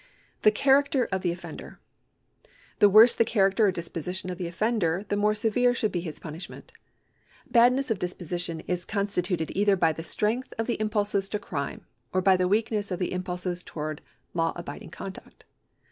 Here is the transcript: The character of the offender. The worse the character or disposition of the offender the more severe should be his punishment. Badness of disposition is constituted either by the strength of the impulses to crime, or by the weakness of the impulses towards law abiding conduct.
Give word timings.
The 0.41 0.49
character 0.49 1.07
of 1.11 1.21
the 1.21 1.31
offender. 1.31 1.79
The 2.79 2.89
worse 2.89 3.13
the 3.13 3.23
character 3.23 3.67
or 3.67 3.71
disposition 3.71 4.31
of 4.31 4.39
the 4.39 4.47
offender 4.47 5.05
the 5.09 5.15
more 5.15 5.35
severe 5.35 5.75
should 5.75 5.91
be 5.91 6.01
his 6.01 6.17
punishment. 6.19 6.71
Badness 7.51 7.91
of 7.91 7.99
disposition 7.99 8.61
is 8.61 8.83
constituted 8.83 9.51
either 9.55 9.75
by 9.75 9.93
the 9.93 10.03
strength 10.03 10.55
of 10.57 10.65
the 10.65 10.81
impulses 10.81 11.29
to 11.29 11.37
crime, 11.37 11.85
or 12.11 12.19
by 12.19 12.35
the 12.35 12.47
weakness 12.47 12.89
of 12.89 12.97
the 12.97 13.11
impulses 13.13 13.61
towards 13.61 14.01
law 14.33 14.53
abiding 14.55 14.89
conduct. 14.89 15.43